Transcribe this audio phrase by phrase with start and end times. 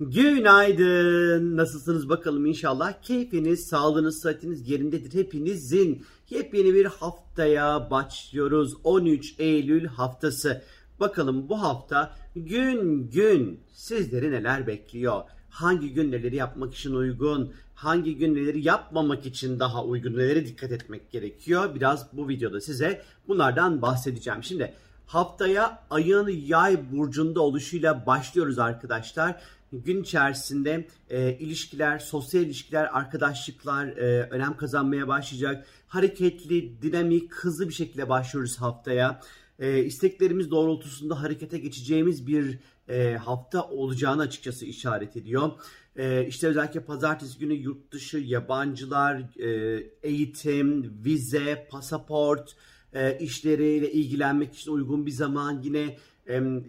[0.00, 1.56] Günaydın.
[1.56, 3.02] Nasılsınız bakalım inşallah.
[3.02, 6.04] Keyfiniz, sağlığınız, sıhhatiniz yerindedir hepinizin.
[6.30, 8.74] Yepyeni bir haftaya başlıyoruz.
[8.84, 10.62] 13 Eylül haftası.
[11.00, 15.22] Bakalım bu hafta gün gün sizleri neler bekliyor?
[15.50, 17.52] Hangi gün neleri yapmak için uygun?
[17.74, 20.12] Hangi gün neleri yapmamak için daha uygun?
[20.12, 21.74] Nelere dikkat etmek gerekiyor?
[21.74, 24.42] Biraz bu videoda size bunlardan bahsedeceğim.
[24.44, 24.74] Şimdi
[25.06, 29.40] haftaya ayın yay burcunda oluşuyla başlıyoruz arkadaşlar
[29.72, 35.66] gün içerisinde e, ilişkiler, sosyal ilişkiler, arkadaşlıklar e, önem kazanmaya başlayacak.
[35.86, 39.20] Hareketli, dinamik, hızlı bir şekilde başlıyoruz haftaya.
[39.58, 42.58] E, isteklerimiz doğrultusunda harekete geçeceğimiz bir
[42.88, 45.50] e, hafta olacağını açıkçası işaret ediyor.
[45.96, 52.56] E, işte özellikle pazartesi günü yurt dışı, yabancılar, e, eğitim, vize, pasaport
[52.92, 55.62] e, işleriyle ilgilenmek için uygun bir zaman.
[55.62, 55.96] Yine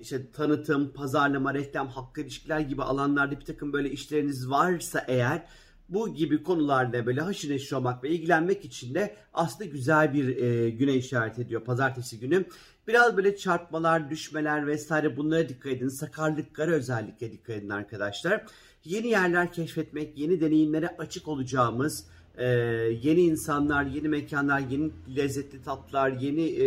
[0.01, 5.45] işte tanıtım, pazarlama, reklam, hakkı ilişkiler gibi alanlarda bir takım böyle işleriniz varsa eğer
[5.89, 10.69] bu gibi konularla böyle haşır neşir olmak ve ilgilenmek için de aslında güzel bir e,
[10.69, 12.45] güne işaret ediyor pazartesi günü.
[12.87, 15.87] Biraz böyle çarpmalar, düşmeler vesaire bunlara dikkat edin.
[15.87, 18.45] Sakarlıklara özellikle dikkat edin arkadaşlar.
[18.83, 22.05] Yeni yerler keşfetmek, yeni deneyimlere açık olacağımız,
[22.39, 22.45] e,
[23.01, 26.63] yeni insanlar, yeni mekanlar, yeni lezzetli tatlar, yeni e,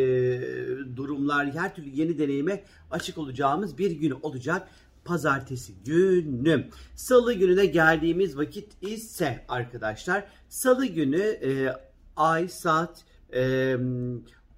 [0.97, 4.69] durumlar, her türlü yeni deneyime açık olacağımız bir gün olacak.
[5.05, 6.69] Pazartesi günü.
[6.95, 11.73] Salı gününe geldiğimiz vakit ise arkadaşlar Salı günü e,
[12.17, 13.77] ay saat e,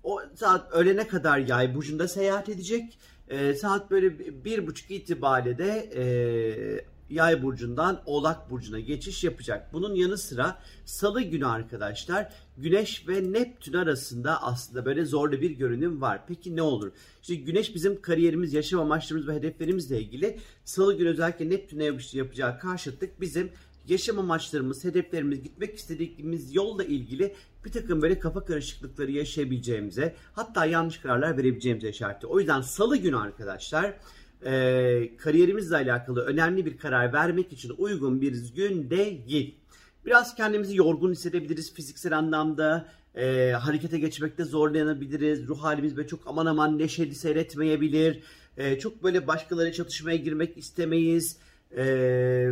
[0.03, 2.99] o saat öğlene kadar yay burcunda seyahat edecek.
[3.29, 6.05] E, saat böyle bir buçuk itibariyle de e,
[7.11, 9.73] Yay burcundan Oğlak burcuna geçiş yapacak.
[9.73, 16.01] Bunun yanı sıra Salı günü arkadaşlar Güneş ve Neptün arasında aslında böyle zorlu bir görünüm
[16.01, 16.21] var.
[16.29, 16.93] Peki ne olur?
[17.23, 20.39] İşte Güneş bizim kariyerimiz, yaşam amaçlarımız ve hedeflerimizle ilgili.
[20.65, 23.51] Salı günü özellikle Neptün'e yapacağı karşıtlık bizim
[23.89, 30.99] yaşam amaçlarımız, hedeflerimiz, gitmek istediğimiz yolla ilgili bir takım böyle kafa karışıklıkları yaşayabileceğimize, hatta yanlış
[30.99, 32.27] kararlar verebileceğimize işareti.
[32.27, 33.95] O yüzden salı günü arkadaşlar
[34.45, 39.55] e, kariyerimizle alakalı önemli bir karar vermek için uygun bir gün değil.
[40.07, 42.89] Biraz kendimizi yorgun hissedebiliriz fiziksel anlamda.
[43.15, 45.49] E, harekete geçmekte zorlanabiliriz.
[45.49, 48.23] Ruh halimiz böyle çok aman aman neşeli seyretmeyebilir.
[48.57, 51.37] E, çok böyle başkaları çatışmaya girmek istemeyiz.
[51.77, 52.51] E,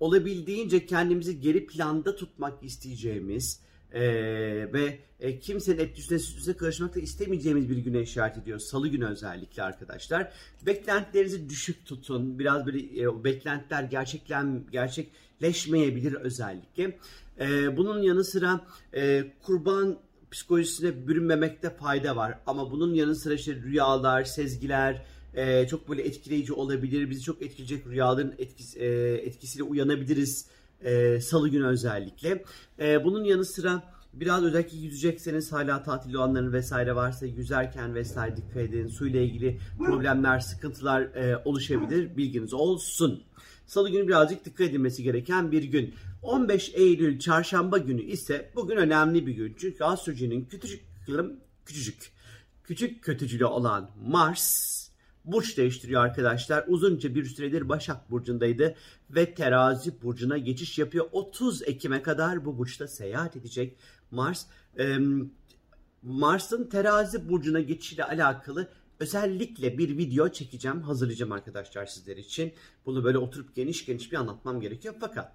[0.00, 3.60] olabildiğince kendimizi geri planda tutmak isteyeceğimiz
[3.92, 4.02] ee,
[4.72, 8.58] ve e, kimsenin etkisine süsüne karışmak da istemeyeceğimiz bir güne işaret ediyor.
[8.58, 10.32] Salı günü özellikle arkadaşlar.
[10.66, 12.38] Beklentilerinizi düşük tutun.
[12.38, 16.98] Biraz böyle e, beklentiler gerçeklen gerçekleşmeyebilir özellikle.
[17.40, 19.98] E, bunun yanı sıra e, kurban
[20.30, 22.38] psikolojisine bürünmemekte fayda var.
[22.46, 25.02] Ama bunun yanı sıra işte rüyalar, sezgiler,
[25.34, 27.10] e, çok böyle etkileyici olabilir.
[27.10, 30.46] Bizi çok etkileyecek rüyaların etkisi, e, etkisiyle uyanabiliriz
[30.84, 32.44] e, salı günü özellikle.
[32.78, 33.82] E, bunun yanı sıra
[34.12, 38.88] biraz özellikle yüzecekseniz hala tatil olanların vesaire varsa yüzerken vesaire dikkat edin.
[38.88, 42.16] Suyla ilgili problemler, sıkıntılar e, oluşabilir.
[42.16, 43.22] Bilginiz olsun.
[43.66, 45.94] Salı günü birazcık dikkat edilmesi gereken bir gün.
[46.22, 49.56] 15 Eylül çarşamba günü ise bugün önemli bir gün.
[49.58, 50.80] Çünkü astrolojinin küçücük
[51.64, 52.12] küçücük
[52.64, 54.85] küçük kötücülü olan Mars
[55.26, 56.64] burç değiştiriyor arkadaşlar.
[56.68, 58.74] Uzunca bir süredir Başak Burcu'ndaydı
[59.10, 61.06] ve Terazi Burcu'na geçiş yapıyor.
[61.12, 63.76] 30 Ekim'e kadar bu burçta seyahat edecek
[64.10, 64.46] Mars.
[64.78, 64.96] Ee,
[66.02, 68.68] Mars'ın Terazi Burcu'na geçişiyle alakalı
[69.00, 72.52] özellikle bir video çekeceğim, hazırlayacağım arkadaşlar sizler için.
[72.86, 74.94] Bunu böyle oturup geniş geniş bir anlatmam gerekiyor.
[75.00, 75.32] Fakat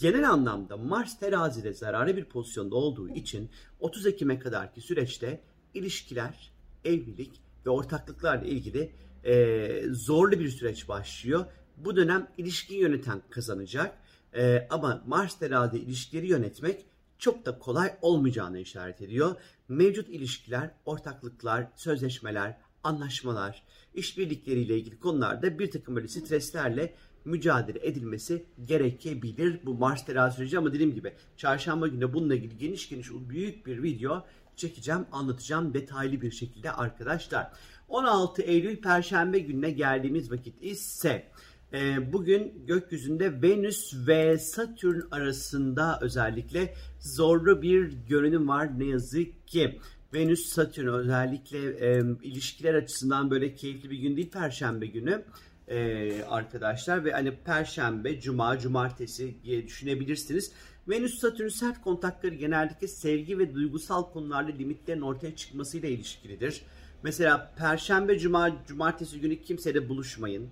[0.00, 3.50] genel anlamda Mars terazide zararlı bir pozisyonda olduğu için
[3.80, 5.40] 30 Ekim'e kadarki süreçte
[5.74, 6.52] ilişkiler,
[6.84, 8.92] evlilik ve ortaklıklarla ilgili
[9.24, 11.44] e, zorlu bir süreç başlıyor.
[11.76, 13.98] Bu dönem ilişki yöneten kazanacak.
[14.34, 16.86] E, ama Mars terazi ilişkileri yönetmek
[17.18, 19.34] çok da kolay olmayacağını işaret ediyor.
[19.68, 23.62] Mevcut ilişkiler, ortaklıklar, sözleşmeler, anlaşmalar,
[23.94, 26.94] işbirlikleriyle ilgili konularda bir takım böyle streslerle
[27.24, 32.88] mücadele edilmesi gerekebilir bu Mars terazi süreci ama dediğim gibi çarşamba günü bununla ilgili geniş
[32.88, 34.26] geniş büyük bir video
[34.56, 37.52] çekeceğim, anlatacağım detaylı bir şekilde arkadaşlar.
[37.88, 41.28] 16 Eylül Perşembe gününe geldiğimiz vakit ise
[41.72, 49.80] e, bugün gökyüzünde Venüs ve Satürn arasında özellikle zorlu bir görünüm var ne yazık ki.
[50.14, 55.24] Venüs Satürn özellikle e, ilişkiler açısından böyle keyifli bir gün değil Perşembe günü
[55.68, 60.52] e, arkadaşlar ve hani Perşembe, Cuma, Cumartesi diye düşünebilirsiniz.
[60.88, 66.62] Venüs Satürn sert kontakları genellikle sevgi ve duygusal konularda limitlerin ortaya çıkmasıyla ilişkilidir.
[67.02, 70.48] Mesela Perşembe, Cuma, Cumartesi günü kimseyle buluşmayın.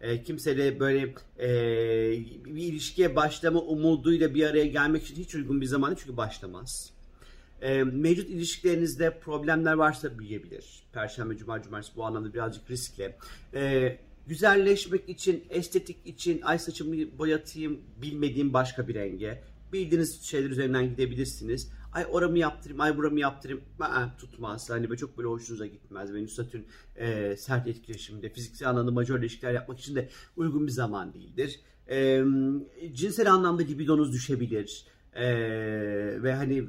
[0.00, 1.48] E, kimseyle böyle e,
[2.44, 6.90] bir ilişkiye başlama umuduyla bir araya gelmek için hiç uygun bir zaman değil çünkü başlamaz.
[7.62, 10.82] E, mevcut ilişkilerinizde problemler varsa büyüyebilir.
[10.92, 13.16] Perşembe, Cuma, Cumartesi bu anlamda birazcık riskli.
[13.54, 19.42] E, güzelleşmek için, estetik için, ay saçımı boyatayım bilmediğim başka bir renge.
[19.72, 21.70] Bildiğiniz şeyler üzerinden gidebilirsiniz.
[21.92, 23.62] Ay oramı yaptırayım, ay buramı yaptırayım.
[23.80, 24.70] Aa, tutmaz.
[24.70, 26.14] Hani böyle çok böyle hoşunuza gitmez.
[26.14, 26.62] Venüs Satürn
[26.96, 31.60] e, sert etkileşimde, fiziksel anlamda majör ilişkiler yapmak için de uygun bir zaman değildir.
[31.90, 32.24] E,
[32.92, 34.86] cinsel anlamda libidonuz düşebilir.
[35.16, 36.64] Ee, ve hani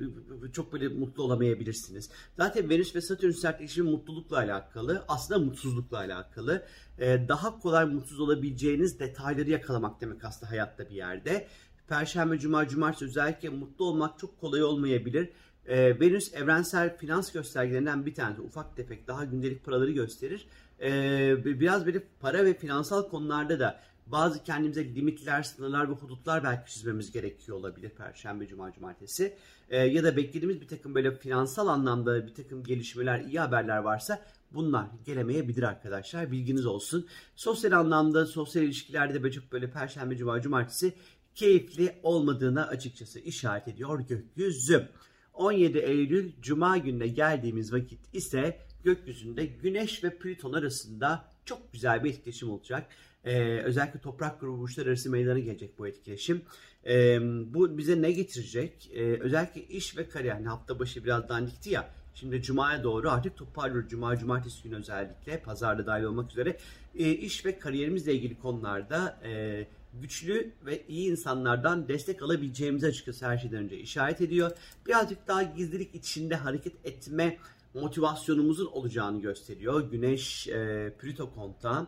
[0.53, 2.09] çok böyle mutlu olamayabilirsiniz.
[2.38, 6.65] Zaten Venüs ve Satürn sertleşimi mutlulukla alakalı, aslında mutsuzlukla alakalı.
[7.00, 11.47] Ee, daha kolay mutsuz olabileceğiniz detayları yakalamak demek aslında hayatta bir yerde.
[11.88, 15.30] Perşembe, Cuma, Cumartesi özellikle mutlu olmak çok kolay olmayabilir.
[15.66, 18.42] Ee, Venüs evrensel finans göstergelerinden bir tanesi.
[18.42, 20.48] Ufak tefek daha gündelik paraları gösterir.
[20.81, 26.74] Ee, biraz böyle para ve finansal konularda da bazı kendimize limitler, sınırlar ve hudutlar belki
[26.74, 29.38] çizmemiz gerekiyor olabilir Perşembe, Cuma, Cumartesi.
[29.69, 34.25] Ee, ya da beklediğimiz bir takım böyle finansal anlamda bir takım gelişmeler, iyi haberler varsa
[34.51, 36.31] bunlar gelemeyebilir arkadaşlar.
[36.31, 37.07] Bilginiz olsun.
[37.36, 40.94] Sosyal anlamda, sosyal ilişkilerde böyle böyle Perşembe, Cuma, Cumartesi
[41.38, 44.89] keyifli olmadığına açıkçası işaret ediyor gökyüzü.
[45.34, 52.10] 17 Eylül Cuma gününe geldiğimiz vakit ise gökyüzünde Güneş ve Plüton arasında çok güzel bir
[52.10, 52.88] etkileşim olacak.
[53.25, 56.42] Ee, özellikle toprak grubu burçlar arası meydana gelecek bu etkileşim.
[56.88, 57.19] Ee,
[57.54, 58.89] bu bize ne getirecek?
[58.94, 60.36] Ee, özellikle iş ve kariyer.
[60.36, 61.94] Yani hafta başı biraz dandikti ya.
[62.16, 63.88] Şimdi Cuma'ya doğru artık toparlıyor.
[63.88, 66.57] Cuma, Cumartesi günü özellikle pazarda dahil olmak üzere
[66.95, 69.66] e, iş ve kariyerimizle ilgili konularda e,
[70.01, 74.51] güçlü ve iyi insanlardan destek alabileceğimizi açıkçası her şeyden önce işaret ediyor.
[74.85, 77.38] Birazcık daha gizlilik içinde hareket etme
[77.73, 79.91] motivasyonumuzun olacağını gösteriyor.
[79.91, 81.88] Güneş, e, Plüto kontağı.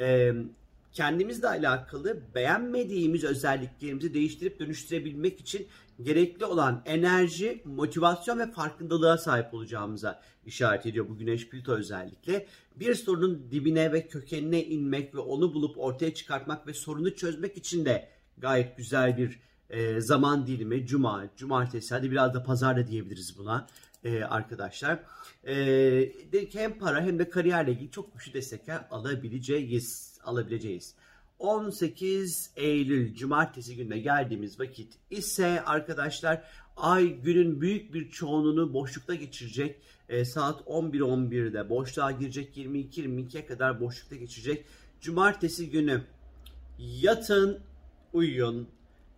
[0.00, 0.32] E,
[0.92, 5.66] kendimizle alakalı beğenmediğimiz özelliklerimizi değiştirip dönüştürebilmek için
[6.02, 12.46] gerekli olan enerji, motivasyon ve farkındalığa sahip olacağımıza işaret ediyor bu Güneş Plüto özellikle.
[12.76, 17.84] Bir sorunun dibine ve kökenine inmek ve onu bulup ortaya çıkartmak ve sorunu çözmek için
[17.84, 18.08] de
[18.38, 19.40] gayet güzel bir
[19.70, 20.86] e, zaman dilimi.
[20.86, 23.66] Cuma, cumartesi, hadi biraz da pazar da diyebiliriz buna
[24.04, 25.00] e, arkadaşlar.
[25.46, 26.12] E,
[26.52, 30.07] hem para hem de kariyerle ilgili çok güçlü destekler alabileceğiz.
[30.24, 30.94] Alabileceğiz.
[31.38, 36.42] 18 Eylül Cumartesi gününe geldiğimiz vakit ise arkadaşlar
[36.76, 39.76] ay günün büyük bir çoğunluğunu boşlukta geçirecek.
[40.08, 44.64] E, saat 11.11'de boşluğa girecek 22-22'ye kadar boşlukta geçirecek.
[45.00, 46.02] Cumartesi günü
[46.78, 47.58] yatın,
[48.12, 48.68] uyuyun,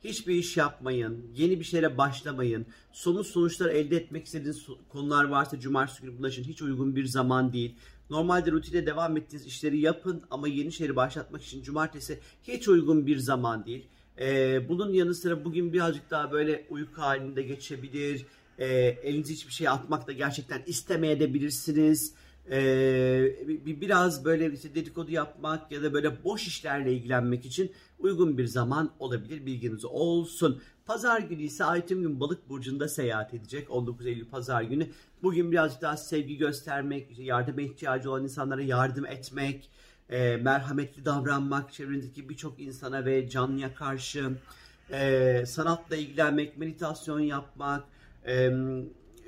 [0.04, 2.66] hiçbir iş yapmayın, yeni bir şeyle başlamayın.
[2.92, 7.74] Somut sonuçlar elde etmek istediğiniz konular varsa cumartesi günü için hiç uygun bir zaman değil.
[8.10, 13.18] Normalde rutine devam ettiğiniz işleri yapın ama yeni şeyleri başlatmak için cumartesi hiç uygun bir
[13.18, 13.86] zaman değil.
[14.20, 18.26] Ee, bunun yanı sıra bugün birazcık daha böyle uyku halinde geçebilir.
[18.58, 18.66] Ee,
[19.02, 22.14] elinize hiçbir şey atmak da gerçekten istemeyebilirsiniz.
[22.50, 23.34] Ee,
[23.80, 28.90] biraz böyle işte dedikodu yapmak ya da böyle boş işlerle ilgilenmek için uygun bir zaman
[28.98, 30.62] olabilir bilginiz olsun.
[30.86, 34.86] Pazar günü ise ay tüm gün balık burcunda seyahat edecek 19 Eylül pazar günü.
[35.22, 39.70] Bugün birazcık daha sevgi göstermek, yardıma ihtiyacı olan insanlara yardım etmek,
[40.08, 44.30] e, merhametli davranmak, çevrenizdeki birçok insana ve canlıya karşı
[44.92, 47.84] e, sanatla ilgilenmek, meditasyon yapmak,
[48.26, 48.50] e,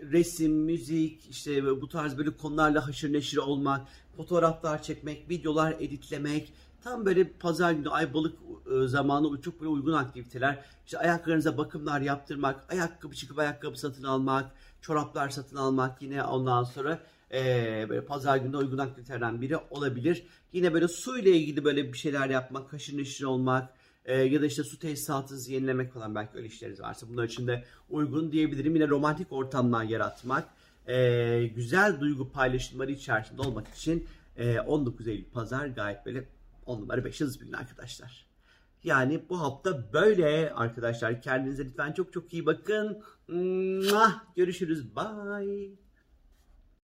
[0.03, 3.81] resim, müzik, işte bu tarz böyle konularla haşır neşir olmak,
[4.17, 6.53] fotoğraflar çekmek, videolar editlemek,
[6.85, 10.65] tam böyle pazar günü ay balık e, zamanı çok böyle uygun aktiviteler.
[10.85, 16.99] İşte ayaklarınıza bakımlar yaptırmak, ayakkabı çıkıp ayakkabı satın almak, çoraplar satın almak yine ondan sonra
[17.33, 17.41] e,
[17.89, 20.27] böyle pazar günü uygun aktivitelerden biri olabilir.
[20.53, 23.69] Yine böyle su ile ilgili böyle bir şeyler yapmak, haşır neşir olmak,
[24.05, 27.65] e, ya da işte su tesisatınızı yenilemek falan belki öyle işleriniz varsa bunlar için de
[27.91, 28.75] uygun diyebilirim.
[28.75, 30.49] Yine romantik ortamlar yaratmak,
[30.87, 36.29] e, güzel duygu paylaşımları içerisinde olmak için e, 19 Eylül Pazar gayet böyle
[36.67, 38.27] 10 numara 5 yıldız bir gün arkadaşlar.
[38.85, 41.23] Yani bu hafta böyle arkadaşlar.
[41.23, 43.03] Kendinize lütfen çok çok iyi bakın.
[44.37, 44.97] Görüşürüz.
[44.97, 45.92] Bye.